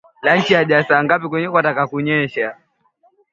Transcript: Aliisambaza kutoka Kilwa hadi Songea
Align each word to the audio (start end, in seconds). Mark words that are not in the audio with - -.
Aliisambaza 0.23 0.83
kutoka 1.19 1.37
Kilwa 1.37 1.63
hadi 1.63 1.89
Songea 1.91 2.57